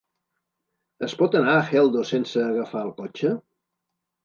Es 1.07 1.13
pot 1.19 1.37
anar 1.41 1.53
a 1.59 1.67
Geldo 1.69 2.03
sense 2.13 2.43
agafar 2.47 2.85
el 2.89 2.93
cotxe? 3.05 3.37